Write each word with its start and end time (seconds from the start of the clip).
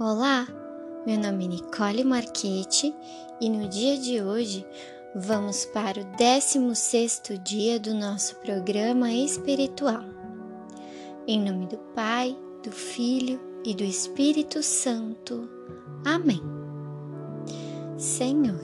Olá, 0.00 0.46
meu 1.04 1.18
nome 1.18 1.46
é 1.46 1.48
Nicole 1.48 2.04
Marchetti 2.04 2.94
e 3.40 3.50
no 3.50 3.68
dia 3.68 3.98
de 3.98 4.22
hoje 4.22 4.64
vamos 5.12 5.64
para 5.64 6.00
o 6.00 6.04
16º 6.16 7.36
dia 7.42 7.80
do 7.80 7.92
nosso 7.94 8.36
programa 8.36 9.12
espiritual. 9.12 10.04
Em 11.26 11.40
nome 11.40 11.66
do 11.66 11.78
Pai, 11.96 12.38
do 12.62 12.70
Filho 12.70 13.40
e 13.64 13.74
do 13.74 13.82
Espírito 13.82 14.62
Santo. 14.62 15.50
Amém. 16.04 16.42
Senhor, 17.96 18.62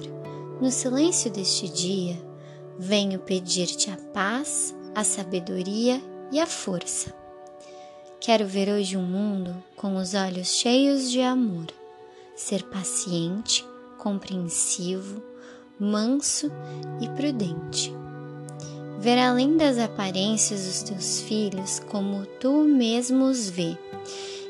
no 0.62 0.70
silêncio 0.70 1.32
deste 1.32 1.68
dia, 1.68 2.16
venho 2.78 3.18
pedir-te 3.18 3.90
a 3.90 3.96
paz, 4.12 4.72
a 4.94 5.02
sabedoria 5.02 6.00
e 6.30 6.38
a 6.38 6.46
força 6.46 7.23
Quero 8.24 8.46
ver 8.46 8.70
hoje 8.70 8.96
um 8.96 9.02
mundo 9.02 9.54
com 9.76 9.96
os 9.96 10.14
olhos 10.14 10.48
cheios 10.48 11.10
de 11.10 11.20
amor, 11.20 11.66
ser 12.34 12.62
paciente, 12.62 13.62
compreensivo, 13.98 15.22
manso 15.78 16.50
e 17.02 17.08
prudente. 17.10 17.92
Ver 18.98 19.18
além 19.18 19.58
das 19.58 19.76
aparências 19.76 20.64
dos 20.64 20.82
teus 20.84 21.20
filhos 21.20 21.80
como 21.80 22.24
tu 22.40 22.64
mesmo 22.64 23.26
os 23.26 23.50
vê, 23.50 23.76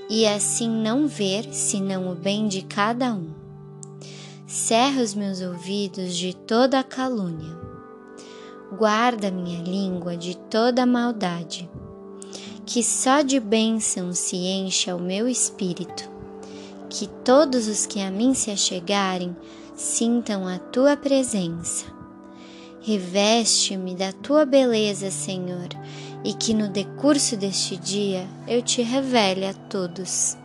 e 0.09 0.25
assim 0.25 0.71
não 0.71 1.09
ver 1.09 1.53
senão 1.53 2.13
o 2.13 2.15
bem 2.15 2.47
de 2.47 2.63
cada 2.63 3.13
um. 3.13 3.35
Cerra 4.47 5.03
os 5.03 5.17
meus 5.17 5.41
ouvidos 5.41 6.17
de 6.17 6.33
toda 6.33 6.85
calúnia. 6.85 7.59
Guarda 8.79 9.33
minha 9.33 9.65
língua 9.65 10.17
de 10.17 10.37
toda 10.37 10.87
maldade 10.87 11.69
que 12.67 12.83
só 12.83 13.23
de 13.23 13.39
bênção 13.39 14.15
se 14.15 14.37
encha 14.37 14.97
o 14.97 15.01
meu 15.01 15.29
espírito, 15.29 16.09
que 16.89 17.07
todos 17.25 17.69
os 17.69 17.85
que 17.85 18.01
a 18.01 18.11
mim 18.11 18.33
se 18.33 18.51
achegarem 18.51 19.37
sintam 19.77 20.49
a 20.49 20.59
tua 20.59 20.97
presença. 20.97 21.85
Reveste-me 22.81 23.95
da 23.95 24.13
tua 24.13 24.45
beleza, 24.45 25.11
Senhor, 25.11 25.69
e 26.25 26.33
que 26.33 26.55
no 26.55 26.69
decurso 26.69 27.37
deste 27.37 27.77
dia 27.77 28.27
eu 28.47 28.63
te 28.63 28.83
revele 28.83 29.47
a 29.47 29.55
todos. 29.55 30.37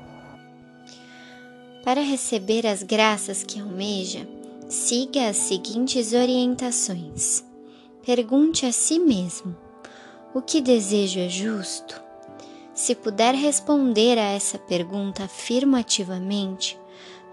Para 1.83 2.01
receber 2.01 2.67
as 2.67 2.83
graças 2.83 3.43
que 3.43 3.59
almeja, 3.59 4.27
siga 4.67 5.29
as 5.29 5.37
seguintes 5.37 6.13
orientações. 6.13 7.43
Pergunte 8.05 8.65
a 8.65 8.71
si 8.71 8.99
mesmo: 8.99 9.55
o 10.33 10.41
que 10.41 10.61
desejo 10.61 11.19
é 11.19 11.29
justo? 11.29 12.08
Se 12.79 12.95
puder 12.95 13.35
responder 13.35 14.17
a 14.17 14.31
essa 14.31 14.57
pergunta 14.57 15.25
afirmativamente, 15.25 16.79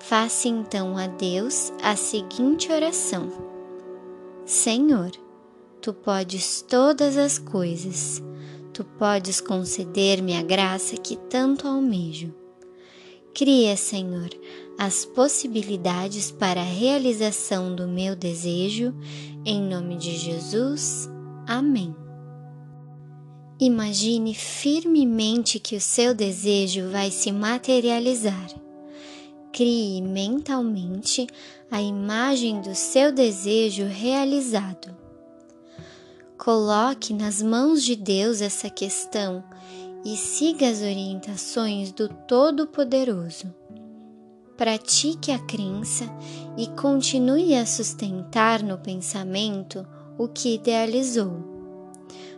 faça 0.00 0.48
então 0.48 0.98
a 0.98 1.06
Deus 1.06 1.72
a 1.80 1.94
seguinte 1.94 2.72
oração: 2.72 3.30
Senhor, 4.44 5.12
tu 5.80 5.94
podes 5.94 6.62
todas 6.62 7.16
as 7.16 7.38
coisas, 7.38 8.20
tu 8.72 8.82
podes 8.98 9.40
conceder-me 9.40 10.36
a 10.36 10.42
graça 10.42 10.96
que 10.96 11.14
tanto 11.14 11.68
almejo. 11.68 12.34
Cria, 13.32 13.76
Senhor, 13.76 14.30
as 14.76 15.04
possibilidades 15.04 16.28
para 16.32 16.60
a 16.60 16.64
realização 16.64 17.72
do 17.72 17.86
meu 17.86 18.16
desejo, 18.16 18.92
em 19.44 19.62
nome 19.62 19.96
de 19.96 20.16
Jesus. 20.16 21.08
Amém. 21.46 21.94
Imagine 23.58 24.34
firmemente 24.34 25.58
que 25.58 25.76
o 25.76 25.80
seu 25.80 26.14
desejo 26.14 26.90
vai 26.90 27.10
se 27.10 27.32
materializar. 27.32 28.50
Crie 29.50 30.02
mentalmente 30.02 31.26
a 31.70 31.80
imagem 31.80 32.60
do 32.60 32.74
seu 32.74 33.10
desejo 33.10 33.86
realizado. 33.86 34.94
Coloque 36.36 37.14
nas 37.14 37.40
mãos 37.40 37.82
de 37.82 37.96
Deus 37.96 38.42
essa 38.42 38.68
questão 38.68 39.42
e 40.04 40.18
siga 40.18 40.68
as 40.68 40.82
orientações 40.82 41.92
do 41.92 42.10
Todo-Poderoso. 42.10 43.52
Pratique 44.54 45.32
a 45.32 45.38
crença 45.38 46.04
e 46.58 46.66
continue 46.68 47.54
a 47.54 47.64
sustentar 47.64 48.62
no 48.62 48.76
pensamento 48.76 49.86
o 50.18 50.28
que 50.28 50.56
idealizou. 50.56 51.55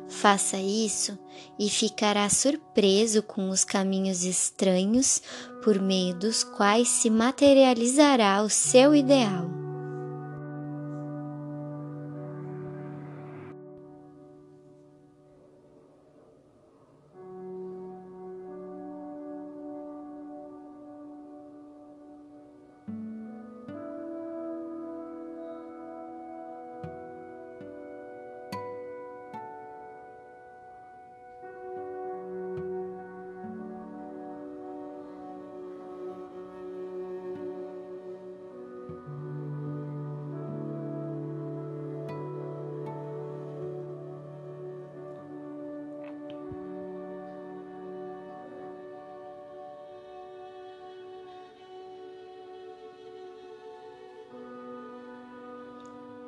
Faça 0.08 0.56
isso 0.56 1.18
e 1.58 1.68
ficará 1.68 2.28
surpreso 2.30 3.22
com 3.22 3.50
os 3.50 3.64
caminhos 3.64 4.24
estranhos 4.24 5.22
por 5.62 5.78
meio 5.78 6.14
dos 6.14 6.42
quais 6.42 6.88
se 6.88 7.10
materializará 7.10 8.42
o 8.42 8.48
seu 8.48 8.94
ideal. 8.94 9.57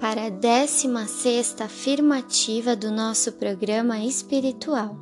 para 0.00 0.26
a 0.26 0.30
16 0.30 1.56
afirmativa 1.60 2.74
do 2.74 2.90
nosso 2.90 3.32
programa 3.32 3.98
espiritual. 4.04 4.96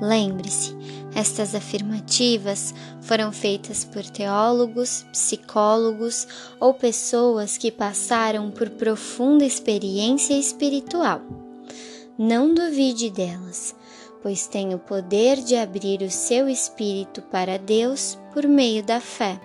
Lembre-se, 0.00 0.76
estas 1.14 1.54
afirmativas 1.54 2.72
foram 3.02 3.32
feitas 3.32 3.84
por 3.84 4.04
teólogos, 4.04 5.04
psicólogos 5.12 6.26
ou 6.60 6.72
pessoas 6.72 7.58
que 7.58 7.72
passaram 7.72 8.50
por 8.50 8.70
profunda 8.70 9.44
experiência 9.44 10.34
espiritual. 10.34 11.20
Não 12.16 12.54
duvide 12.54 13.10
delas, 13.10 13.74
pois 14.22 14.46
tem 14.46 14.74
o 14.74 14.78
poder 14.78 15.38
de 15.38 15.56
abrir 15.56 16.02
o 16.02 16.10
seu 16.10 16.48
espírito 16.48 17.22
para 17.22 17.58
Deus 17.58 18.18
por 18.32 18.46
meio 18.46 18.82
da 18.84 19.00
fé. 19.00 19.40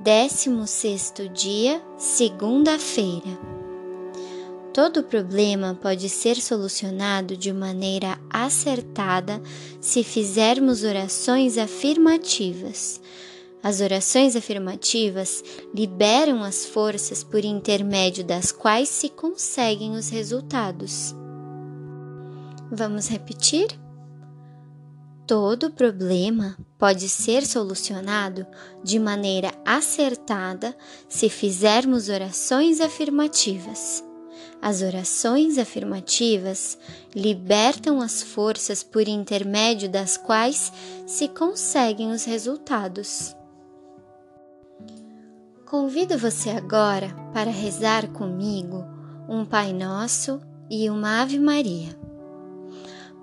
16 0.00 1.14
dia, 1.32 1.82
segunda-feira. 1.96 3.38
Todo 4.72 5.02
problema 5.02 5.74
pode 5.74 6.10
ser 6.10 6.36
solucionado 6.36 7.34
de 7.34 7.50
maneira 7.50 8.18
acertada 8.28 9.40
se 9.80 10.04
fizermos 10.04 10.84
orações 10.84 11.56
afirmativas. 11.56 13.00
As 13.62 13.80
orações 13.80 14.36
afirmativas 14.36 15.42
liberam 15.74 16.42
as 16.42 16.66
forças 16.66 17.24
por 17.24 17.42
intermédio 17.42 18.22
das 18.22 18.52
quais 18.52 18.90
se 18.90 19.08
conseguem 19.08 19.92
os 19.92 20.10
resultados. 20.10 21.14
Vamos 22.70 23.08
repetir? 23.08 23.85
Todo 25.26 25.72
problema 25.72 26.56
pode 26.78 27.08
ser 27.08 27.44
solucionado 27.44 28.46
de 28.84 28.96
maneira 28.96 29.52
acertada 29.64 30.76
se 31.08 31.28
fizermos 31.28 32.08
orações 32.08 32.80
afirmativas. 32.80 34.04
As 34.62 34.82
orações 34.82 35.58
afirmativas 35.58 36.78
libertam 37.14 38.00
as 38.00 38.22
forças 38.22 38.84
por 38.84 39.08
intermédio 39.08 39.88
das 39.88 40.16
quais 40.16 40.72
se 41.06 41.26
conseguem 41.26 42.12
os 42.12 42.24
resultados. 42.24 43.34
Convido 45.66 46.16
você 46.16 46.50
agora 46.50 47.08
para 47.32 47.50
rezar 47.50 48.06
comigo 48.12 48.84
um 49.28 49.44
Pai 49.44 49.72
Nosso 49.72 50.40
e 50.70 50.88
uma 50.88 51.20
Ave 51.20 51.40
Maria. 51.40 52.05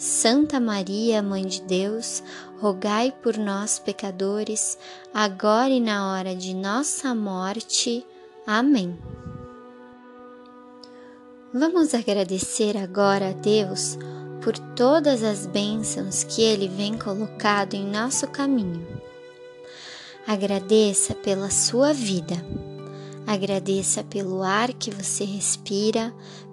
Santa 0.00 0.58
Maria, 0.58 1.22
Mãe 1.22 1.44
de 1.44 1.60
Deus, 1.60 2.22
rogai 2.58 3.12
por 3.22 3.36
nós, 3.36 3.78
pecadores, 3.78 4.78
agora 5.12 5.68
e 5.68 5.78
na 5.78 6.10
hora 6.10 6.34
de 6.34 6.54
nossa 6.54 7.14
morte. 7.14 8.06
Amém. 8.46 8.98
Vamos 11.52 11.92
agradecer 11.92 12.78
agora 12.78 13.28
a 13.28 13.32
Deus 13.32 13.98
por 14.42 14.56
todas 14.74 15.22
as 15.22 15.44
bênçãos 15.44 16.24
que 16.24 16.40
Ele 16.40 16.66
vem 16.66 16.96
colocado 16.96 17.74
em 17.74 17.84
nosso 17.84 18.26
caminho. 18.26 18.86
Agradeça 20.26 21.14
pela 21.14 21.50
sua 21.50 21.92
vida. 21.92 22.42
Agradeça 23.26 24.02
pelo 24.02 24.42
ar 24.42 24.72
que 24.72 24.90
você 24.90 25.24
respira, 25.24 26.10